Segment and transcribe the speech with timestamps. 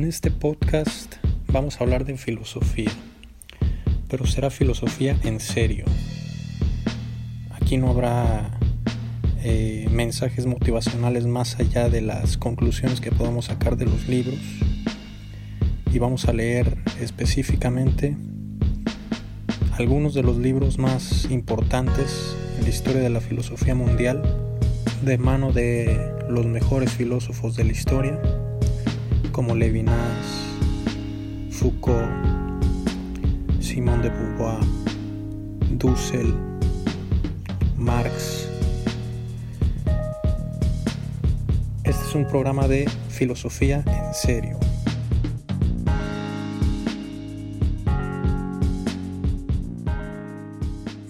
[0.00, 1.16] En este podcast
[1.52, 2.90] vamos a hablar de filosofía,
[4.08, 5.84] pero será filosofía en serio.
[7.50, 8.58] Aquí no habrá
[9.44, 14.38] eh, mensajes motivacionales más allá de las conclusiones que podamos sacar de los libros
[15.92, 18.16] y vamos a leer específicamente
[19.72, 24.22] algunos de los libros más importantes en la historia de la filosofía mundial
[25.04, 28.18] de mano de los mejores filósofos de la historia
[29.40, 30.26] como Levinas,
[31.50, 32.12] Foucault,
[33.58, 34.60] Simón de Beauvoir,
[35.78, 36.34] Dussel,
[37.78, 38.50] Marx.
[41.84, 44.58] Este es un programa de filosofía en serio.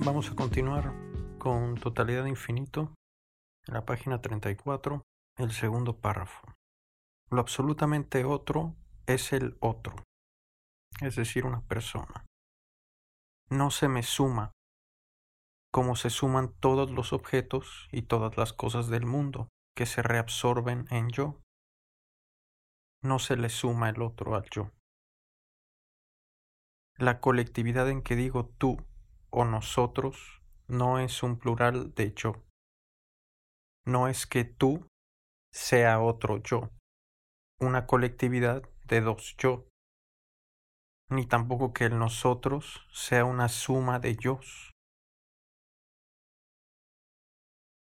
[0.05, 0.93] Vamos a continuar
[1.39, 2.95] con totalidad infinito
[3.67, 5.03] en la página 34,
[5.37, 6.60] el segundo párrafo.
[7.33, 8.75] Lo absolutamente otro
[9.07, 9.95] es el otro,
[11.01, 12.27] es decir, una persona.
[13.49, 14.51] No se me suma
[15.73, 20.87] como se suman todos los objetos y todas las cosas del mundo que se reabsorben
[20.91, 21.41] en yo.
[23.05, 24.73] No se le suma el otro al yo.
[26.97, 28.77] La colectividad en que digo tú
[29.31, 32.43] o nosotros no es un plural de yo.
[33.87, 34.89] No es que tú
[35.53, 36.71] sea otro yo
[37.61, 39.69] una colectividad de dos yo,
[41.11, 44.41] ni tampoco que el nosotros sea una suma de yo.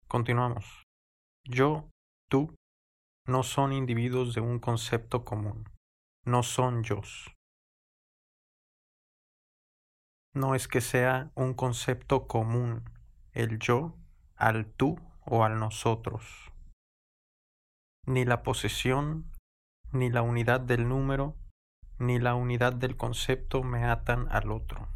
[0.07, 0.83] Continuamos.
[1.45, 1.89] Yo,
[2.29, 2.55] tú,
[3.25, 5.69] no son individuos de un concepto común,
[6.25, 7.01] no son yo.
[10.33, 12.89] No es que sea un concepto común
[13.31, 13.95] el yo
[14.35, 16.51] al tú o al nosotros,
[18.05, 19.32] ni la posesión
[19.93, 21.35] ni la unidad del número,
[21.99, 24.87] ni la unidad del concepto me atan al otro.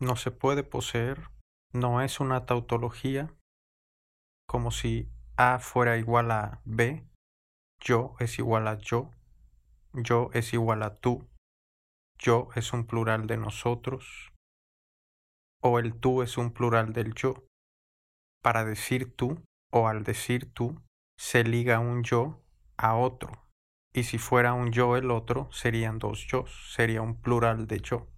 [0.00, 1.30] No se puede poseer,
[1.72, 3.32] no es una tautología,
[4.48, 7.06] como si A fuera igual a B,
[7.80, 9.12] yo es igual a yo,
[9.92, 11.28] yo es igual a tú,
[12.18, 14.32] yo es un plural de nosotros,
[15.62, 17.44] o el tú es un plural del yo.
[18.42, 19.42] Para decir tú
[19.72, 20.82] o al decir tú
[21.18, 22.42] se liga un yo
[22.76, 23.43] a otro
[23.94, 28.08] y si fuera un yo el otro, serían dos yo, sería un plural de yo.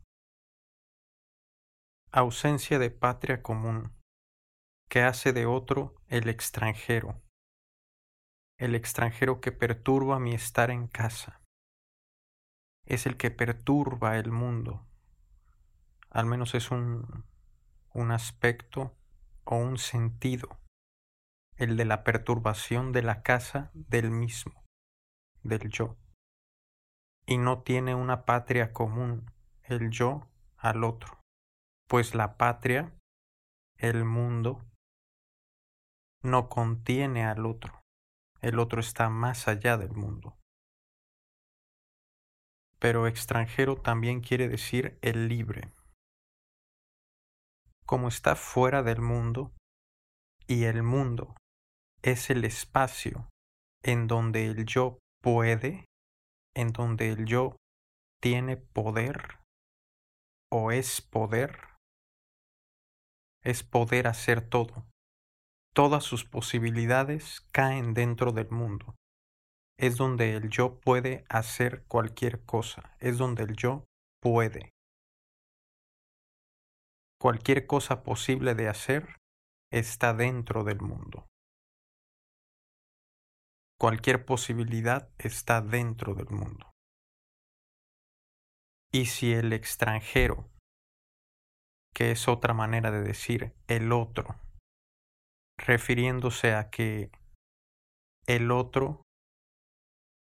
[2.11, 3.93] Ausencia de patria común,
[4.89, 7.23] que hace de otro el extranjero,
[8.57, 11.43] el extranjero que perturba mi estar en casa.
[12.87, 14.89] Es el que perturba el mundo,
[16.09, 17.27] al menos es un,
[17.93, 18.97] un aspecto
[19.45, 20.59] o un sentido,
[21.57, 24.66] el de la perturbación de la casa del mismo
[25.47, 25.97] del yo.
[27.27, 29.31] Y no tiene una patria común,
[29.63, 31.21] el yo al otro,
[31.89, 32.95] pues la patria,
[33.77, 34.65] el mundo,
[36.23, 37.81] no contiene al otro,
[38.41, 40.37] el otro está más allá del mundo.
[42.79, 45.73] Pero extranjero también quiere decir el libre.
[47.87, 49.53] Como está fuera del mundo,
[50.47, 51.35] y el mundo
[52.03, 53.29] es el espacio
[53.83, 55.87] en donde el yo puede,
[56.55, 57.57] en donde el yo
[58.23, 59.41] tiene poder
[60.53, 61.59] o es poder,
[63.43, 64.87] es poder hacer todo.
[65.75, 68.95] Todas sus posibilidades caen dentro del mundo.
[69.77, 72.95] Es donde el yo puede hacer cualquier cosa.
[73.01, 73.85] Es donde el yo
[74.23, 74.71] puede.
[77.21, 79.17] Cualquier cosa posible de hacer
[79.73, 81.27] está dentro del mundo.
[83.79, 86.71] Cualquier posibilidad está dentro del mundo.
[88.91, 90.49] Y si el extranjero,
[91.95, 94.41] que es otra manera de decir el otro,
[95.59, 97.11] refiriéndose a que
[98.27, 99.03] el otro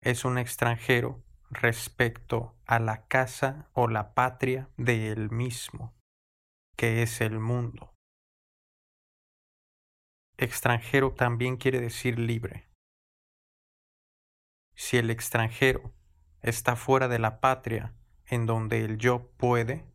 [0.01, 5.94] es un extranjero respecto a la casa o la patria de él mismo,
[6.77, 7.94] que es el mundo.
[10.38, 12.72] Extranjero también quiere decir libre.
[14.75, 15.93] Si el extranjero
[16.41, 19.85] está fuera de la patria en donde el yo puede,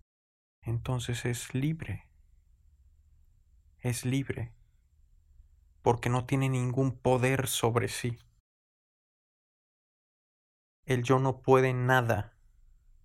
[0.62, 2.08] entonces es libre.
[3.80, 4.52] Es libre
[5.88, 8.18] porque no tiene ningún poder sobre sí.
[10.84, 12.36] El yo no puede nada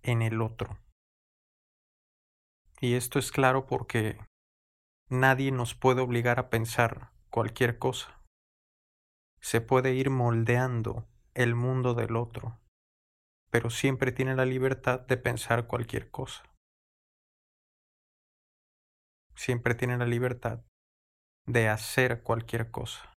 [0.02, 0.78] en el otro.
[2.80, 4.18] Y esto es claro porque
[5.08, 8.20] nadie nos puede obligar a pensar cualquier cosa.
[9.40, 12.58] Se puede ir moldeando el mundo del otro,
[13.50, 16.44] pero siempre tiene la libertad de pensar cualquier cosa.
[19.34, 20.64] Siempre tiene la libertad
[21.46, 23.12] de hacer cualquier cosa,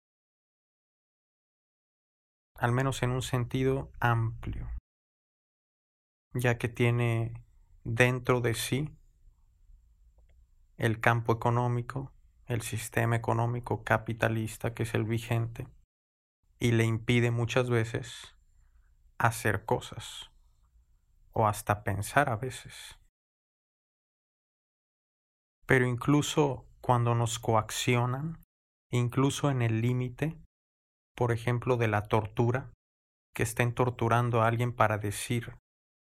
[2.54, 4.68] al menos en un sentido amplio,
[6.32, 7.44] ya que tiene
[7.84, 8.90] dentro de sí
[10.76, 12.12] el campo económico,
[12.46, 15.68] el sistema económico capitalista que es el vigente,
[16.58, 18.34] y le impide muchas veces
[19.18, 20.30] hacer cosas
[21.32, 22.98] o hasta pensar a veces.
[25.66, 28.42] Pero incluso cuando nos coaccionan,
[28.90, 30.38] incluso en el límite,
[31.16, 32.72] por ejemplo, de la tortura,
[33.34, 35.56] que estén torturando a alguien para decir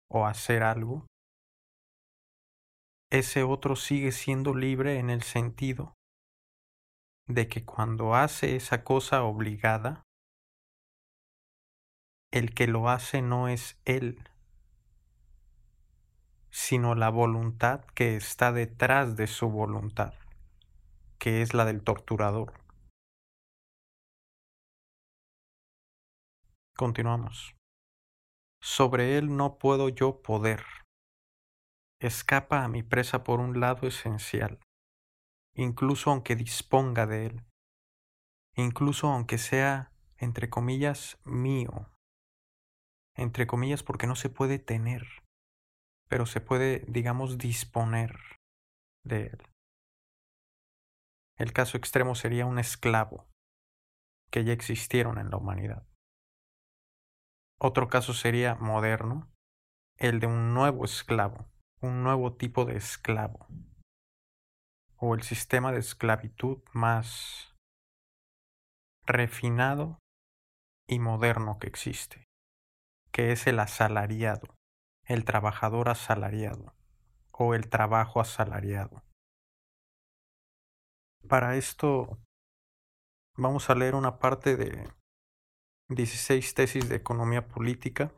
[0.09, 1.07] o hacer algo,
[3.09, 5.93] ese otro sigue siendo libre en el sentido
[7.27, 10.03] de que cuando hace esa cosa obligada,
[12.31, 14.29] el que lo hace no es él,
[16.49, 20.13] sino la voluntad que está detrás de su voluntad,
[21.19, 22.59] que es la del torturador.
[26.75, 27.55] Continuamos.
[28.61, 30.63] Sobre él no puedo yo poder.
[31.99, 34.59] Escapa a mi presa por un lado esencial,
[35.55, 37.45] incluso aunque disponga de él,
[38.55, 41.89] incluso aunque sea, entre comillas, mío,
[43.17, 45.05] entre comillas porque no se puede tener,
[46.07, 48.15] pero se puede, digamos, disponer
[49.03, 49.47] de él.
[51.35, 53.27] El caso extremo sería un esclavo,
[54.31, 55.87] que ya existieron en la humanidad.
[57.59, 59.31] Otro caso sería moderno,
[59.97, 61.49] el de un nuevo esclavo,
[61.81, 63.47] un nuevo tipo de esclavo,
[64.95, 67.55] o el sistema de esclavitud más
[69.05, 69.99] refinado
[70.87, 72.26] y moderno que existe
[73.17, 74.55] que es el asalariado,
[75.03, 76.75] el trabajador asalariado
[77.31, 79.01] o el trabajo asalariado.
[81.27, 82.19] Para esto
[83.35, 84.87] vamos a leer una parte de
[85.89, 88.13] 16 tesis de economía política.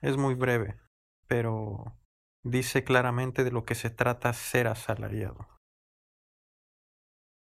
[0.00, 0.78] Es muy breve,
[1.26, 1.98] pero
[2.44, 5.48] dice claramente de lo que se trata ser asalariado.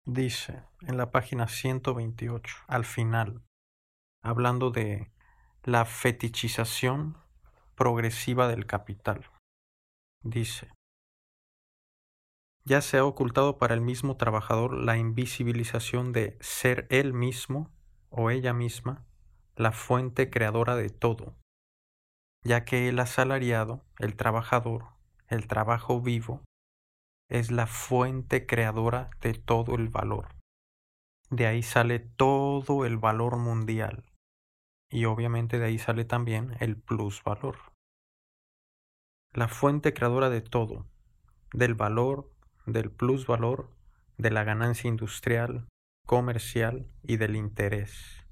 [0.05, 3.43] Dice en la página 128, al final,
[4.23, 5.11] hablando de
[5.65, 7.19] la fetichización
[7.75, 9.31] progresiva del capital.
[10.23, 10.71] Dice,
[12.65, 17.71] ya se ha ocultado para el mismo trabajador la invisibilización de ser él mismo
[18.11, 19.05] o ella misma
[19.57, 21.37] la fuente creadora de todo,
[22.43, 24.87] ya que el asalariado, el trabajador,
[25.29, 26.43] el trabajo vivo,
[27.29, 30.35] es la fuente creadora de todo el valor.
[31.29, 34.10] De ahí sale todo el valor mundial,
[34.91, 37.57] y obviamente de ahí sale también el plusvalor.
[39.33, 40.87] La fuente creadora de todo,
[41.53, 42.33] del valor,
[42.67, 43.71] del plusvalor,
[44.19, 45.69] de la ganancia industrial,
[46.07, 48.27] comercial y del interés.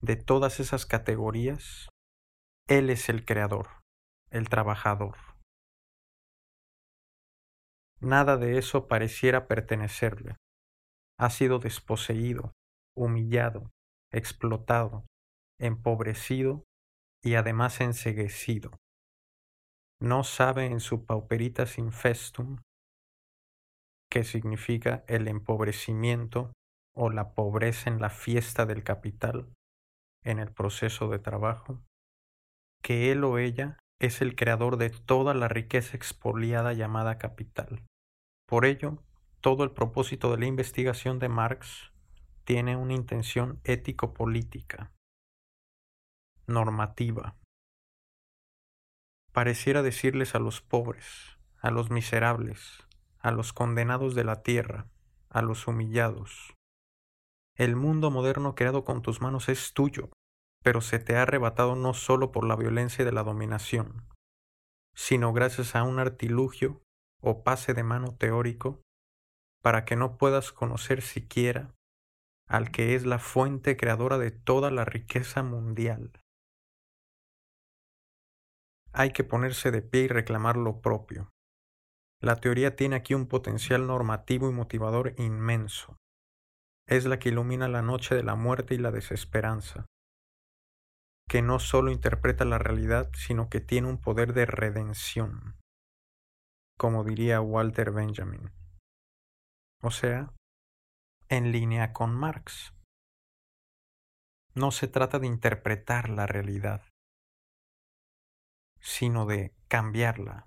[0.00, 1.88] De todas esas categorías,
[2.68, 3.68] Él es el creador,
[4.30, 5.16] el trabajador.
[8.00, 10.36] Nada de eso pareciera pertenecerle.
[11.18, 12.52] Ha sido desposeído,
[12.94, 13.70] humillado,
[14.12, 15.06] explotado,
[15.64, 16.64] empobrecido
[17.22, 18.70] y además enseguecido.
[20.00, 22.58] No sabe en su pauperitas infestum,
[24.10, 26.52] que significa el empobrecimiento
[26.94, 29.52] o la pobreza en la fiesta del capital,
[30.22, 31.82] en el proceso de trabajo,
[32.82, 37.84] que él o ella es el creador de toda la riqueza expoliada llamada capital.
[38.46, 39.02] Por ello,
[39.40, 41.92] todo el propósito de la investigación de Marx
[42.44, 44.92] tiene una intención ético-política,
[46.46, 47.36] normativa.
[49.32, 52.86] Pareciera decirles a los pobres, a los miserables,
[53.18, 54.86] a los condenados de la tierra,
[55.28, 56.54] a los humillados.
[57.56, 60.10] El mundo moderno creado con tus manos es tuyo,
[60.62, 64.06] pero se te ha arrebatado no solo por la violencia de la dominación,
[64.94, 66.82] sino gracias a un artilugio
[67.20, 68.82] o pase de mano teórico
[69.62, 71.74] para que no puedas conocer siquiera
[72.46, 76.12] al que es la fuente creadora de toda la riqueza mundial
[78.94, 81.32] hay que ponerse de pie y reclamar lo propio.
[82.22, 85.96] La teoría tiene aquí un potencial normativo y motivador inmenso.
[86.86, 89.86] Es la que ilumina la noche de la muerte y la desesperanza,
[91.28, 95.58] que no solo interpreta la realidad, sino que tiene un poder de redención,
[96.78, 98.52] como diría Walter Benjamin.
[99.82, 100.32] O sea,
[101.28, 102.74] en línea con Marx.
[104.54, 106.82] No se trata de interpretar la realidad,
[108.84, 110.46] sino de cambiarla,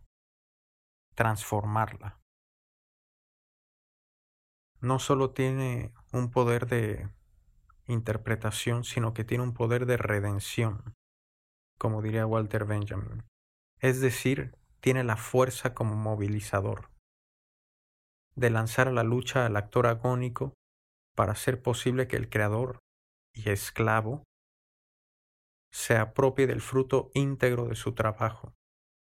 [1.16, 2.22] transformarla.
[4.80, 7.10] No solo tiene un poder de
[7.88, 10.94] interpretación, sino que tiene un poder de redención,
[11.80, 13.24] como diría Walter Benjamin.
[13.80, 16.92] Es decir, tiene la fuerza como movilizador,
[18.36, 20.54] de lanzar a la lucha al actor agónico
[21.16, 22.78] para hacer posible que el creador
[23.34, 24.24] y esclavo
[25.72, 28.54] se apropie del fruto íntegro de su trabajo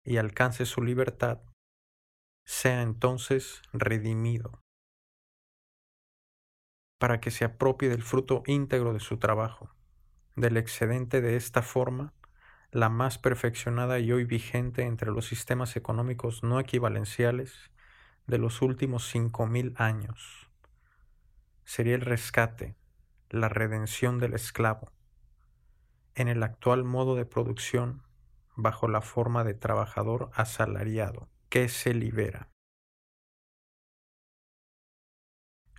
[0.03, 1.41] y alcance su libertad,
[2.45, 4.61] sea entonces redimido.
[6.99, 9.75] Para que se apropie del fruto íntegro de su trabajo,
[10.35, 12.13] del excedente de esta forma,
[12.71, 17.71] la más perfeccionada y hoy vigente entre los sistemas económicos no equivalenciales
[18.27, 20.49] de los últimos cinco mil años.
[21.65, 22.75] Sería el rescate,
[23.29, 24.91] la redención del esclavo,
[26.15, 28.03] en el actual modo de producción
[28.55, 32.49] bajo la forma de trabajador asalariado que se libera.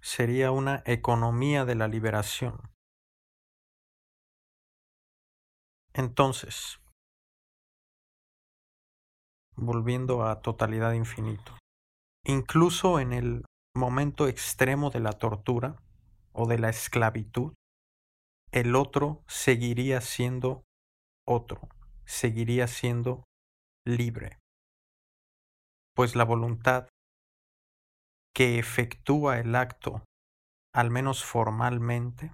[0.00, 2.72] Sería una economía de la liberación.
[5.94, 6.80] Entonces,
[9.54, 11.56] volviendo a totalidad infinito,
[12.24, 15.76] incluso en el momento extremo de la tortura
[16.32, 17.52] o de la esclavitud,
[18.52, 20.64] el otro seguiría siendo
[21.26, 21.68] otro,
[22.04, 23.24] seguiría siendo
[23.86, 24.38] libre.
[25.94, 26.88] Pues la voluntad
[28.34, 30.04] que efectúa el acto,
[30.74, 32.32] al menos formalmente,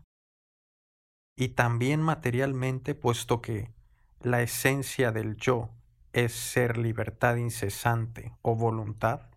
[1.36, 3.72] y también materialmente, puesto que
[4.20, 5.70] la esencia del yo
[6.12, 9.30] es ser libertad incesante o voluntad,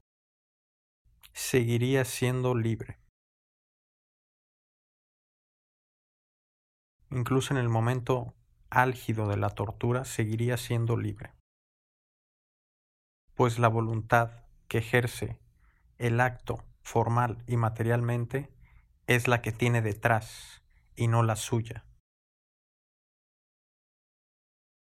[1.32, 3.01] seguiría siendo libre.
[7.12, 8.34] Incluso en el momento
[8.70, 11.34] álgido de la tortura, seguiría siendo libre.
[13.36, 15.40] Pues la voluntad que ejerce
[15.98, 18.52] el acto formal y materialmente
[19.08, 20.64] es la que tiene detrás
[20.96, 21.86] y no la suya.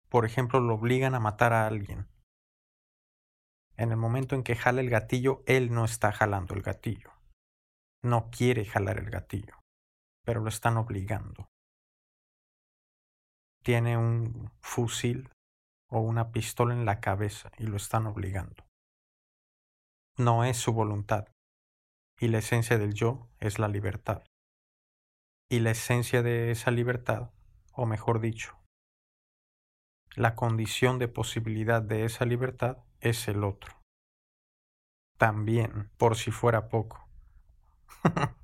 [0.10, 2.08] Por ejemplo, lo obligan a matar a alguien
[3.78, 7.12] en el momento en que jala el gatillo, él no está jalando el gatillo.
[8.02, 9.56] No quiere jalar el gatillo,
[10.24, 11.50] pero lo están obligando.
[13.66, 15.32] Tiene un fusil
[15.90, 18.64] o una pistola en la cabeza y lo están obligando.
[20.18, 21.30] No es su voluntad.
[22.20, 24.24] Y la esencia del yo es la libertad.
[25.50, 27.32] Y la esencia de esa libertad,
[27.72, 28.56] o mejor dicho,
[30.16, 33.82] la condición de posibilidad de esa libertad es el otro.
[35.18, 37.10] También, por si fuera poco.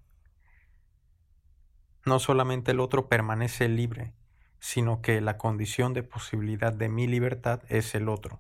[2.08, 4.16] no solamente el otro permanece libre,
[4.62, 8.39] sino que la condición de posibilidad de mi libertad es el otro.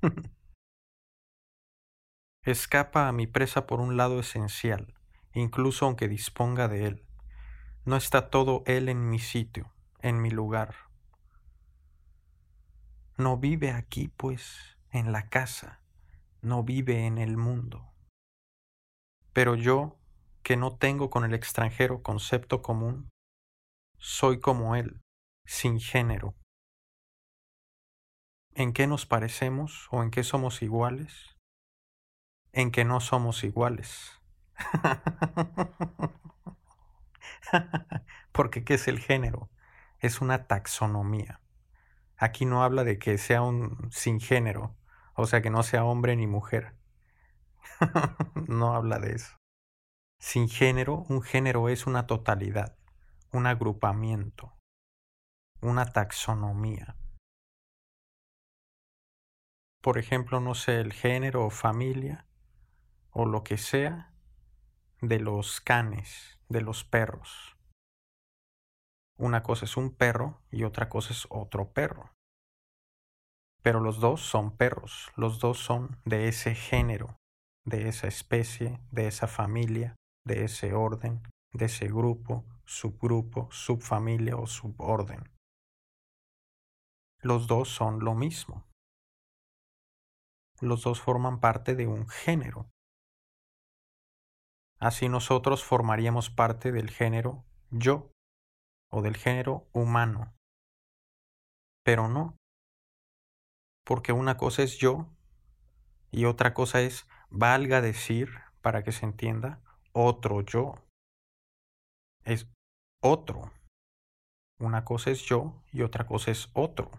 [2.42, 4.94] Escapa a mi presa por un lado esencial,
[5.32, 7.04] incluso aunque disponga de él.
[7.84, 10.76] No está todo él en mi sitio, en mi lugar,
[13.16, 15.80] no vive aquí, pues, en la casa,
[16.42, 17.92] no vive en el mundo.
[19.32, 19.96] Pero yo,
[20.42, 23.08] que no tengo con el extranjero concepto común,
[24.04, 25.00] soy como él,
[25.46, 26.34] sin género.
[28.54, 31.38] ¿En qué nos parecemos o en qué somos iguales?
[32.52, 34.20] En que no somos iguales.
[38.32, 39.48] Porque ¿qué es el género?
[40.00, 41.40] Es una taxonomía.
[42.18, 44.76] Aquí no habla de que sea un sin género,
[45.14, 46.76] o sea, que no sea hombre ni mujer.
[48.48, 49.34] no habla de eso.
[50.18, 52.76] Sin género, un género es una totalidad,
[53.34, 54.56] un agrupamiento,
[55.60, 56.96] una taxonomía.
[59.82, 62.28] Por ejemplo, no sé, el género o familia
[63.10, 64.14] o lo que sea
[65.00, 67.56] de los canes, de los perros.
[69.18, 72.12] Una cosa es un perro y otra cosa es otro perro.
[73.62, 77.16] Pero los dos son perros, los dos son de ese género,
[77.64, 81.22] de esa especie, de esa familia, de ese orden,
[81.52, 85.30] de ese grupo, subgrupo, subfamilia o suborden.
[87.20, 88.66] Los dos son lo mismo.
[90.60, 92.68] Los dos forman parte de un género.
[94.78, 98.10] Así nosotros formaríamos parte del género yo
[98.90, 100.34] o del género humano.
[101.82, 102.36] Pero no,
[103.84, 105.10] porque una cosa es yo
[106.10, 108.30] y otra cosa es, valga decir,
[108.62, 109.60] para que se entienda,
[109.92, 110.74] otro yo.
[112.24, 112.46] Es
[113.04, 113.52] otro.
[114.58, 116.90] Una cosa es yo y otra cosa es otro.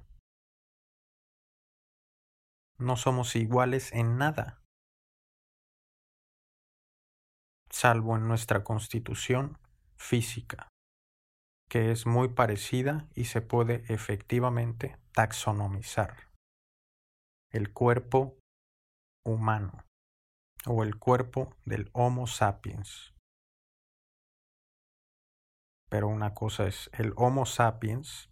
[2.78, 4.62] No somos iguales en nada,
[7.72, 9.58] salvo en nuestra constitución
[9.96, 10.68] física,
[11.70, 16.30] que es muy parecida y se puede efectivamente taxonomizar.
[17.52, 18.38] El cuerpo
[19.26, 19.86] humano
[20.68, 23.15] o el cuerpo del Homo sapiens.
[25.96, 28.30] Pero una cosa es el Homo sapiens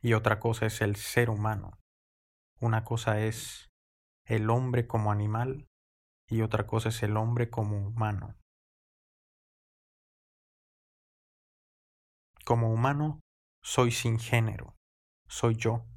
[0.00, 1.80] y otra cosa es el ser humano.
[2.60, 3.72] Una cosa es
[4.24, 5.66] el hombre como animal
[6.28, 8.36] y otra cosa es el hombre como humano.
[12.44, 13.18] Como humano
[13.64, 14.76] soy sin género,
[15.26, 15.88] soy yo.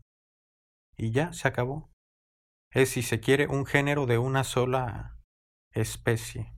[0.98, 1.92] Y ya se acabó
[2.72, 5.20] es, si se quiere, un género de una sola
[5.72, 6.56] especie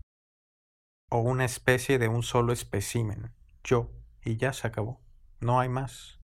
[1.09, 3.91] o una especie de un solo especímen, yo,
[4.23, 5.01] y ya se acabó.
[5.39, 6.19] No hay más.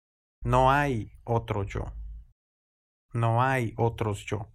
[0.45, 1.93] No hay otro yo.
[3.13, 4.53] No hay otros yo.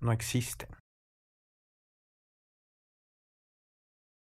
[0.00, 0.70] No existen.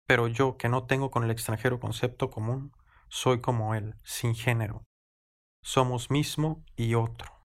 [0.06, 2.74] Pero yo, que no tengo con el extranjero concepto común,
[3.10, 4.84] soy como él, sin género.
[5.64, 7.44] Somos mismo y otro.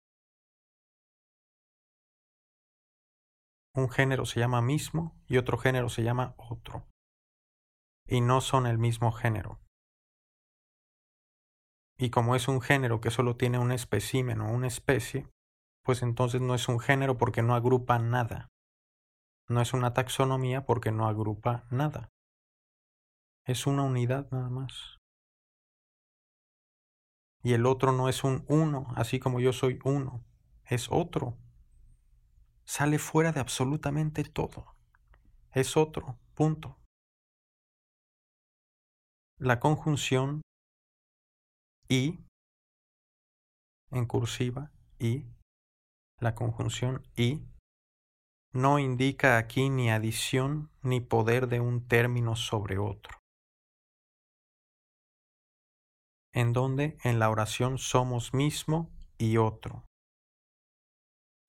[3.75, 6.85] Un género se llama mismo y otro género se llama otro.
[8.09, 9.59] Y no son el mismo género.
[11.97, 15.27] Y como es un género que solo tiene un espécimen o una especie,
[15.83, 18.47] pues entonces no es un género porque no agrupa nada.
[19.47, 22.09] No es una taxonomía porque no agrupa nada.
[23.45, 24.97] Es una unidad nada más.
[27.43, 30.23] Y el otro no es un uno, así como yo soy uno,
[30.65, 31.37] es otro
[32.69, 34.75] sale fuera de absolutamente todo.
[35.51, 36.78] Es otro, punto.
[39.39, 40.41] La conjunción
[41.87, 42.19] y
[43.91, 45.25] en cursiva y
[46.19, 47.43] la conjunción y
[48.53, 53.17] no indica aquí ni adición ni poder de un término sobre otro.
[56.33, 59.85] En donde en la oración somos mismo y otro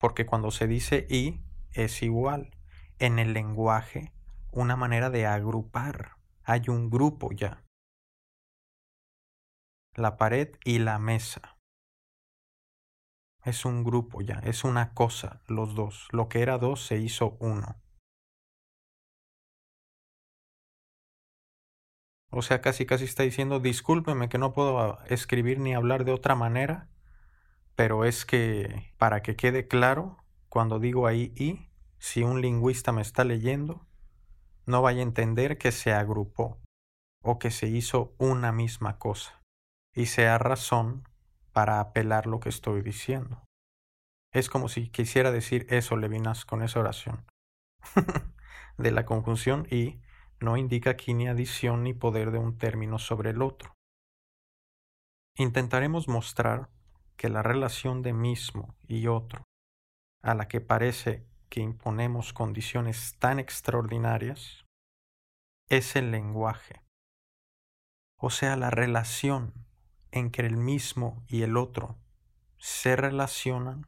[0.01, 2.57] porque cuando se dice y es igual.
[2.97, 4.11] En el lenguaje,
[4.51, 6.17] una manera de agrupar.
[6.43, 7.63] Hay un grupo ya.
[9.97, 11.57] La pared y la mesa.
[13.43, 16.07] Es un grupo ya, es una cosa, los dos.
[16.13, 17.75] Lo que era dos se hizo uno.
[22.29, 26.35] O sea, casi casi está diciendo, discúlpeme que no puedo escribir ni hablar de otra
[26.35, 26.89] manera,
[27.75, 33.01] pero es que para que quede claro, cuando digo ahí y, si un lingüista me
[33.01, 33.85] está leyendo,
[34.65, 36.61] no vaya a entender que se agrupó
[37.21, 39.40] o que se hizo una misma cosa
[39.93, 41.07] y sea razón
[41.51, 43.43] para apelar lo que estoy diciendo.
[44.33, 47.25] Es como si quisiera decir eso, Levinas, con esa oración.
[48.77, 50.01] de la conjunción y
[50.39, 53.73] no indica aquí ni adición ni poder de un término sobre el otro.
[55.37, 56.69] Intentaremos mostrar
[57.15, 59.43] que la relación de mismo y otro,
[60.23, 64.65] a la que parece que imponemos condiciones tan extraordinarias,
[65.69, 66.81] es el lenguaje,
[68.17, 69.53] o sea, la relación
[70.11, 71.97] en que el mismo y el otro
[72.57, 73.87] se relacionan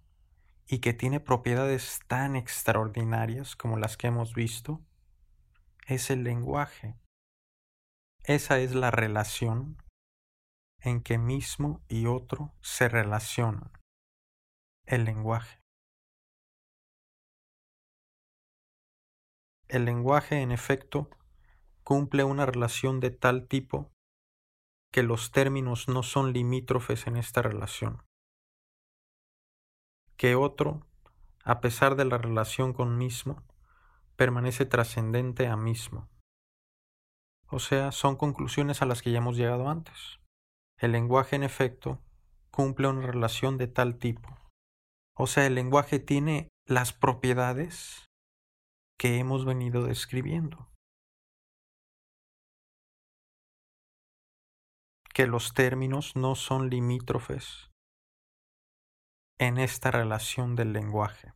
[0.66, 4.82] y que tiene propiedades tan extraordinarias como las que hemos visto,
[5.88, 6.96] es el lenguaje.
[8.24, 9.78] Esa es la relación
[10.80, 13.72] en que mismo y otro se relacionan.
[14.86, 15.62] El lenguaje.
[19.68, 21.10] El lenguaje, en efecto,
[21.84, 23.93] cumple una relación de tal tipo
[24.94, 28.04] que los términos no son limítrofes en esta relación.
[30.18, 30.86] Que otro,
[31.44, 33.42] a pesar de la relación con mismo,
[34.16, 36.10] permanece trascendente a mismo.
[37.48, 40.20] O sea, son conclusiones a las que ya hemos llegado antes.
[40.78, 42.00] El lenguaje, en efecto,
[42.52, 44.38] cumple una relación de tal tipo.
[45.16, 48.12] O sea, el lenguaje tiene las propiedades
[49.00, 50.70] que hemos venido describiendo.
[55.14, 57.70] Que los términos no son limítrofes
[59.40, 61.34] en esta relación del lenguaje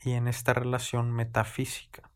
[0.00, 2.12] y en esta relación metafísica.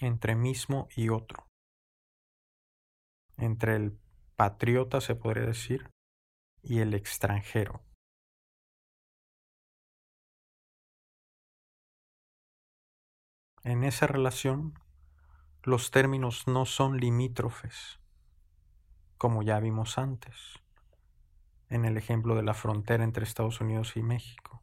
[0.00, 1.46] entre mismo y otro,
[3.36, 3.98] entre el
[4.36, 5.90] patriota, se podría decir,
[6.62, 7.82] y el extranjero.
[13.62, 14.74] En esa relación,
[15.62, 18.00] los términos no son limítrofes,
[19.18, 20.34] como ya vimos antes,
[21.68, 24.62] en el ejemplo de la frontera entre Estados Unidos y México.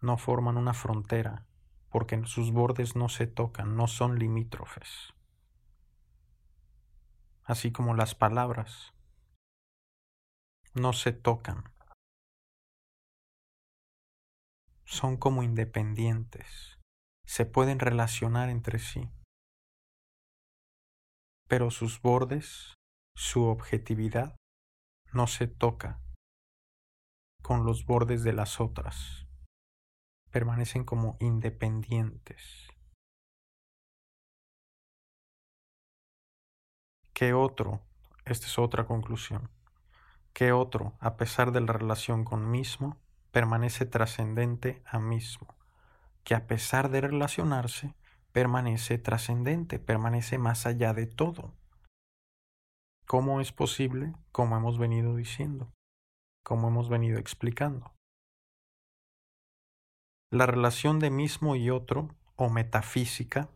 [0.00, 1.46] No forman una frontera
[1.90, 5.12] porque sus bordes no se tocan, no son limítrofes.
[7.42, 8.94] Así como las palabras
[10.74, 11.64] no se tocan.
[14.84, 16.78] Son como independientes,
[17.24, 19.10] se pueden relacionar entre sí,
[21.50, 22.78] pero sus bordes,
[23.16, 24.36] su objetividad,
[25.12, 26.00] no se toca
[27.42, 29.26] con los bordes de las otras,
[30.30, 32.68] permanecen como independientes.
[37.12, 37.80] ¿Qué otro?
[38.24, 39.50] Esta es otra conclusión.
[40.32, 42.96] ¿Qué otro, a pesar de la relación con mismo,
[43.32, 45.48] permanece trascendente a mismo?
[46.22, 47.96] Que a pesar de relacionarse,
[48.32, 51.54] permanece trascendente, permanece más allá de todo.
[53.06, 54.14] ¿Cómo es posible?
[54.30, 55.72] Como hemos venido diciendo,
[56.44, 57.92] como hemos venido explicando.
[60.32, 63.50] La relación de mismo y otro, o metafísica,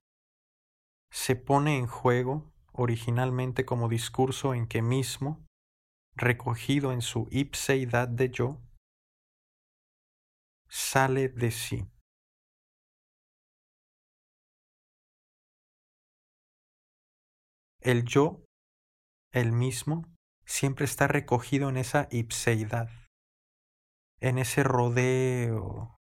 [1.12, 5.46] se pone en juego originalmente como discurso en que mismo,
[6.16, 8.60] recogido en su ipseidad de yo,
[10.68, 11.86] sale de sí.
[17.84, 18.42] El yo
[19.30, 20.06] el mismo
[20.46, 22.88] siempre está recogido en esa ipseidad,
[24.20, 25.98] en ese rodeo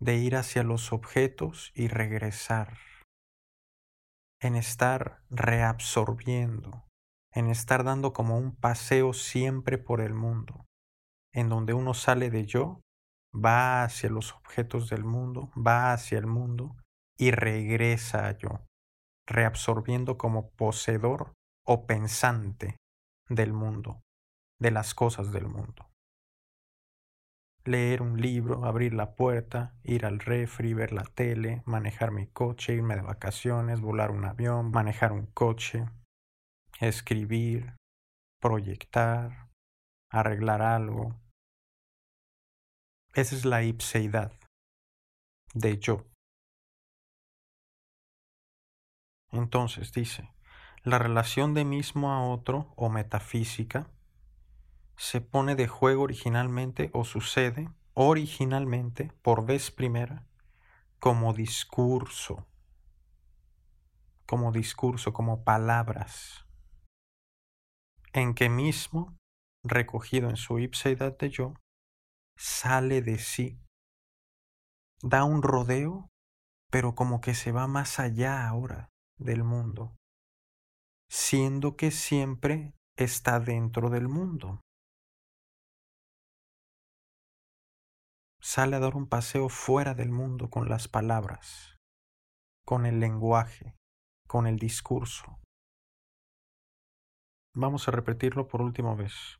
[0.00, 2.78] de ir hacia los objetos y regresar,
[4.40, 6.84] en estar reabsorbiendo,
[7.32, 10.66] en estar dando como un paseo siempre por el mundo,
[11.32, 12.80] en donde uno sale de yo,
[13.32, 16.76] va hacia los objetos del mundo, va hacia el mundo
[17.16, 18.66] y regresa a yo,
[19.26, 21.34] reabsorbiendo como poseedor
[21.66, 22.76] o pensante
[23.28, 24.02] del mundo,
[24.60, 25.90] de las cosas del mundo.
[27.64, 32.74] Leer un libro, abrir la puerta, ir al refri, ver la tele, manejar mi coche,
[32.74, 35.86] irme de vacaciones, volar un avión, manejar un coche,
[36.80, 37.74] escribir,
[38.38, 39.48] proyectar,
[40.10, 41.18] arreglar algo.
[43.14, 44.32] Esa es la ipseidad
[45.54, 46.04] de yo.
[49.34, 50.32] Entonces dice,
[50.84, 53.90] la relación de mismo a otro o metafísica
[54.96, 60.24] se pone de juego originalmente o sucede originalmente por vez primera
[61.00, 62.46] como discurso,
[64.24, 66.46] como discurso, como palabras,
[68.12, 69.16] en que mismo,
[69.64, 71.54] recogido en su ipseidad de yo,
[72.36, 73.58] sale de sí,
[75.02, 76.08] da un rodeo,
[76.70, 79.96] pero como que se va más allá ahora del mundo
[81.14, 84.60] siendo que siempre está dentro del mundo.
[88.40, 91.76] Sale a dar un paseo fuera del mundo con las palabras,
[92.66, 93.76] con el lenguaje,
[94.26, 95.38] con el discurso.
[97.54, 99.38] Vamos a repetirlo por última vez.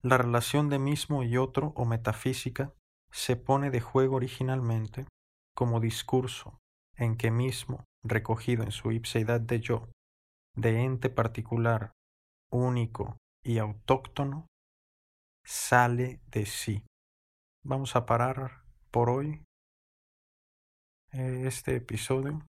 [0.00, 2.72] La relación de mismo y otro o metafísica
[3.10, 5.08] se pone de juego originalmente
[5.56, 6.60] como discurso
[6.96, 9.88] en que mismo, recogido en su ipseidad de yo,
[10.54, 11.92] de ente particular,
[12.50, 14.46] único y autóctono,
[15.44, 16.82] sale de sí.
[17.64, 19.42] Vamos a parar por hoy
[21.12, 22.44] eh, este episodio.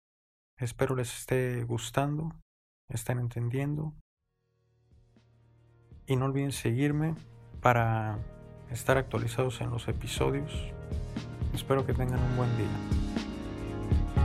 [0.58, 2.36] Espero les esté gustando,
[2.90, 3.94] estén entendiendo.
[6.08, 7.16] Y no olviden seguirme
[7.62, 8.20] para
[8.70, 10.54] estar actualizados en los episodios.
[11.54, 13.05] Espero que tengan un buen día.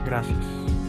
[0.05, 0.80] Gracias.